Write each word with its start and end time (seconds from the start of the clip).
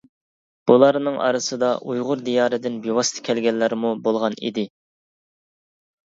بۇلارنىڭ 0.69 1.17
ئارىسىدا 1.25 1.67
ئۇيغۇر 1.91 2.23
دىيارىدىن 2.29 2.79
بىۋاسىتە 2.85 3.21
كەلگەنلەرمۇ 3.27 3.91
بولغان 4.07 4.37
ئىدى. 4.49 4.65